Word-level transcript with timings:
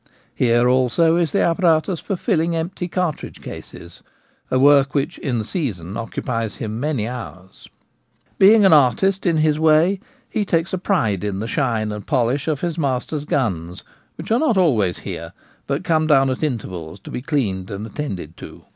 Here, 0.33 0.67
also, 0.67 1.15
is 1.15 1.31
the 1.31 1.43
apparatus 1.43 1.99
for 1.99 2.15
filling 2.15 2.55
empty 2.55 2.87
cartridge 2.87 3.39
cases— 3.39 4.01
a 4.49 4.57
work 4.57 4.95
which 4.95 5.19
in 5.19 5.37
the 5.37 5.43
season 5.43 5.95
occupies 5.95 6.55
him 6.55 6.79
many 6.79 7.07
hours. 7.07 7.69
Being 8.39 8.65
an 8.65 8.73
artist 8.73 9.27
in 9.27 9.37
his 9.37 9.59
way, 9.59 9.99
he 10.27 10.43
takes 10.43 10.73
a 10.73 10.79
pride 10.79 11.23
in 11.23 11.37
the 11.37 11.47
shine 11.47 11.91
and 11.91 12.07
polish 12.07 12.47
of 12.47 12.61
his 12.61 12.79
master's 12.79 13.25
guns, 13.25 13.83
which 14.15 14.31
are 14.31 14.39
not 14.39 14.57
always 14.57 14.97
here, 15.05 15.33
but 15.67 15.83
come 15.83 16.07
down 16.07 16.31
at 16.31 16.41
intervals 16.41 16.99
to 17.01 17.11
be 17.11 17.21
cleaned 17.21 17.69
and 17.69 17.85
attended 17.85 18.35
to. 18.37 18.63